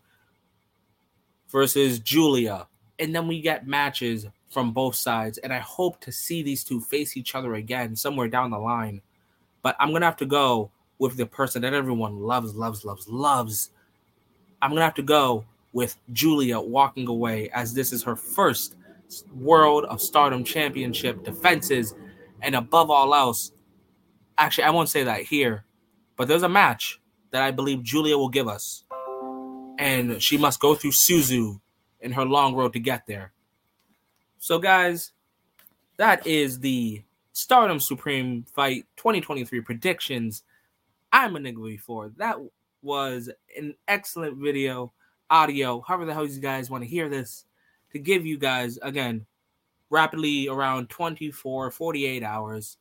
versus 1.50 1.98
Giulia, 1.98 2.66
and 2.98 3.14
then 3.14 3.27
we 3.29 3.40
get 3.40 3.66
matches 3.66 4.27
from 4.50 4.72
both 4.72 4.94
sides, 4.94 5.38
and 5.38 5.53
I 5.53 5.59
hope 5.59 6.00
to 6.00 6.12
see 6.12 6.42
these 6.42 6.62
two 6.62 6.81
face 6.81 7.16
each 7.16 7.35
other 7.35 7.55
again 7.55 7.96
somewhere 7.96 8.29
down 8.29 8.50
the 8.50 8.59
line. 8.59 9.03
But 9.62 9.77
I'm 9.81 9.92
gonna 9.92 10.05
have 10.07 10.16
to 10.18 10.27
go 10.27 10.70
with 10.98 11.16
the 11.16 11.27
person 11.27 11.62
that 11.62 11.74
everyone 11.74 12.20
loves, 12.20 12.55
loves, 12.55 12.85
loves, 12.85 13.09
loves. 13.09 13.70
I'm 14.62 14.70
gonna 14.70 14.83
have 14.83 14.94
to 14.94 15.03
go 15.03 15.44
with 15.72 15.96
Giulia 16.12 16.61
walking 16.61 17.09
away 17.09 17.50
as 17.50 17.74
this 17.74 17.92
is 17.92 18.05
her 18.05 18.16
first 18.16 18.77
World 19.35 19.85
of 19.87 20.00
Stardom 20.00 20.44
Championship 20.44 21.24
defenses, 21.24 21.94
and 22.40 22.55
above 22.55 22.90
all 22.90 23.14
else, 23.14 23.53
actually, 24.38 24.64
I 24.64 24.70
won't 24.70 24.88
say 24.88 25.03
that 25.03 25.22
here, 25.22 25.64
but 26.16 26.29
there's 26.29 26.42
a 26.42 26.48
match 26.48 27.00
that 27.31 27.42
I 27.42 27.50
believe 27.50 27.83
Giulia 27.83 28.16
will 28.16 28.29
give 28.29 28.48
us, 28.48 28.85
and 29.79 30.22
she 30.22 30.37
must 30.38 30.61
go 30.61 30.74
through 30.74 30.92
Suzu 30.92 31.61
in 32.00 32.12
her 32.12 32.24
long 32.24 32.55
road 32.55 32.72
to 32.74 32.81
get 32.81 33.07
there. 33.07 33.33
So, 34.38 34.59
guys, 34.59 35.12
that 35.96 36.27
is 36.27 36.61
the 36.61 37.03
Stardom 37.33 37.81
Supreme 37.81 38.44
Fight 38.44 38.87
2023 38.96 39.61
predictions. 39.62 40.42
I'm 41.12 41.35
Enigma 41.37 41.64
V4. 41.64 42.16
That 42.16 42.38
was 42.83 43.31
an 43.57 43.74
excellent 43.88 44.37
video, 44.37 44.92
audio, 45.31 45.81
however 45.81 46.05
the 46.05 46.14
hell 46.14 46.27
you 46.27 46.40
guys 46.40 46.70
want 46.70 46.85
to 46.85 46.90
hear 46.90 47.09
this 47.09 47.44
to 47.92 47.98
give 47.98 48.27
you 48.27 48.37
guys, 48.37 48.79
again, 48.83 49.27
rapidly 49.88 50.48
around 50.48 50.90
24, 50.90 51.70
48 51.70 52.22
hours. 52.22 52.77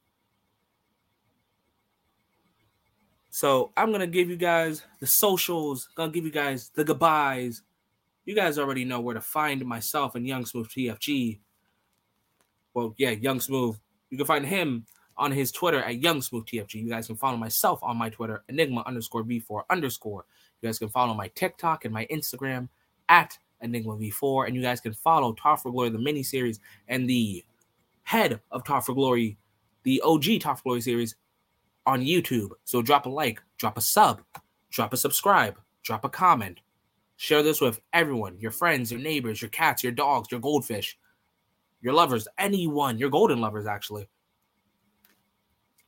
So 3.36 3.72
I'm 3.76 3.92
gonna 3.92 4.06
give 4.06 4.30
you 4.30 4.36
guys 4.36 4.84
the 5.00 5.08
socials, 5.08 5.90
gonna 5.96 6.12
give 6.12 6.24
you 6.24 6.30
guys 6.30 6.70
the 6.76 6.84
goodbyes. 6.84 7.64
You 8.26 8.36
guys 8.36 8.60
already 8.60 8.86
know 8.86 9.00
where 9.00 9.16
to 9.16 9.22
find 9.22 9.66
myself 9.66 10.14
and 10.14 10.28
Young 10.28 10.46
Smooth 10.46 10.70
TFG. 10.70 11.40
Well, 12.76 12.94
yeah, 12.96 13.10
Young 13.10 13.40
Smooth. 13.40 13.76
You 14.12 14.18
can 14.18 14.28
find 14.28 14.46
him 14.46 14.86
on 15.18 15.32
his 15.32 15.52
Twitter 15.52 15.82
at 15.82 16.00
Young 16.00 16.22
Smooth 16.22 16.46
TFG. 16.46 16.76
You 16.76 16.90
guys 16.90 17.08
can 17.08 17.16
follow 17.16 17.36
myself 17.36 17.80
on 17.82 17.98
my 17.98 18.12
Twitter, 18.12 18.44
Enigma 18.50 18.84
underscore 18.86 19.24
V4 19.24 19.64
underscore. 19.68 20.26
You 20.62 20.70
guys 20.70 20.78
can 20.78 20.90
follow 20.90 21.16
my 21.16 21.30
TikTok 21.30 21.86
and 21.86 21.94
my 21.94 22.06
Instagram 22.12 22.70
at 23.10 23.36
Enigma 23.62 23.98
V4, 23.98 24.46
and 24.46 24.56
you 24.56 24.62
guys 24.62 24.80
can 24.80 24.94
follow 24.94 25.34
Talk 25.34 25.64
for 25.64 25.72
Glory, 25.72 25.90
the 25.90 25.98
mini 25.98 26.22
series, 26.22 26.60
and 26.88 27.10
the 27.10 27.44
head 28.04 28.42
of 28.52 28.64
Talk 28.64 28.86
for 28.86 28.94
Glory, 28.94 29.38
the 29.82 30.04
OG 30.06 30.40
Talk 30.40 30.58
for 30.58 30.64
Glory 30.66 30.82
series 30.82 31.16
on 31.86 32.02
YouTube. 32.02 32.52
So 32.64 32.82
drop 32.82 33.06
a 33.06 33.10
like, 33.10 33.42
drop 33.58 33.78
a 33.78 33.82
sub, 33.82 34.22
drop 34.70 34.94
a 34.94 34.98
subscribe, 34.98 35.60
drop 35.84 36.06
a 36.06 36.10
comment. 36.10 36.60
Share 37.18 37.44
this 37.44 37.62
with 37.62 37.80
everyone 37.94 38.40
your 38.40 38.52
friends, 38.52 38.92
your 38.92 39.02
neighbors, 39.02 39.42
your 39.42 39.50
cats, 39.50 39.84
your 39.84 39.92
dogs, 39.92 40.32
your 40.32 40.40
goldfish, 40.40 40.98
your 41.82 41.94
lovers, 41.94 42.28
anyone, 42.38 42.98
your 42.98 43.10
golden 43.10 43.40
lovers, 43.40 43.66
actually. 43.66 44.08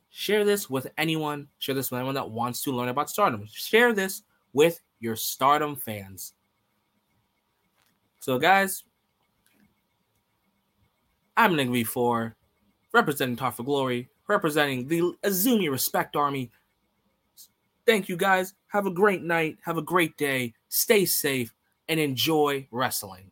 Share 0.10 0.46
this 0.46 0.70
with 0.70 0.88
anyone. 0.98 1.48
Share 1.60 1.76
this 1.76 1.92
with 1.92 1.98
anyone 1.98 2.16
that 2.16 2.30
wants 2.30 2.62
to 2.64 2.72
learn 2.72 2.90
about 2.90 3.10
stardom. 3.10 3.46
Share 3.52 3.92
this 3.92 4.24
with 4.54 4.80
your 5.00 5.16
stardom 5.16 5.76
fans. 5.76 6.34
So, 8.22 8.40
guys, 8.40 8.84
I'm 11.36 11.56
Nick 11.56 11.68
V4, 11.68 12.34
representing 12.94 13.36
Talk 13.36 13.58
for 13.58 13.64
Glory, 13.64 14.10
representing 14.28 14.88
the 14.88 15.14
Azumi 15.24 15.70
Respect 15.70 16.16
Army. 16.16 16.52
Thank 17.86 18.10
you, 18.10 18.18
guys. 18.18 18.54
Have 18.68 18.88
a 18.88 18.92
great 18.92 19.22
night. 19.22 19.58
Have 19.64 19.78
a 19.78 19.82
great 19.82 20.18
day. 20.18 20.54
Stay 20.70 21.06
safe 21.06 21.54
and 21.88 22.00
enjoy 22.00 22.68
wrestling. 22.72 23.32